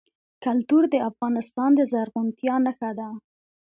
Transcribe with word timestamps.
کلتور 0.43 0.83
د 0.93 0.95
افغانستان 1.09 1.69
د 1.75 1.79
زرغونتیا 1.91 2.55
نښه 2.65 2.91
ده. 2.99 3.09